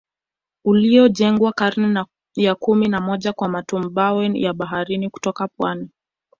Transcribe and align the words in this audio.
Uliojengwa 0.65 1.51
karne 1.53 2.05
ya 2.35 2.55
kumi 2.55 2.87
na 2.87 3.01
moja 3.01 3.33
kwa 3.33 3.49
matumbawe 3.49 4.31
ya 4.41 4.53
baharini 4.53 5.09
kutoka 5.09 5.47
pwani 5.47 5.89